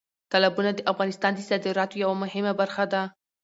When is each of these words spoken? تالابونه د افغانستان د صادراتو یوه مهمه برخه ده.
تالابونه 0.31 0.71
د 0.73 0.79
افغانستان 0.91 1.31
د 1.35 1.39
صادراتو 1.49 1.99
یوه 2.03 2.15
مهمه 2.23 2.53
برخه 2.61 2.83
ده. 2.93 3.01